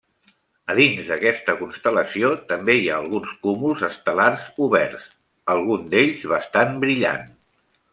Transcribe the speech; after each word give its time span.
A 0.73 0.75
dins 0.77 1.11
d'aquesta 1.11 1.55
constel·lació 1.59 2.31
també 2.53 2.77
hi 2.79 2.89
ha 2.89 2.97
alguns 3.03 3.37
cúmuls 3.45 3.87
estel·lars 3.91 4.51
oberts, 4.71 5.09
algun 5.57 5.89
d'ells 5.95 6.29
bastant 6.37 6.79
brillant. 6.87 7.29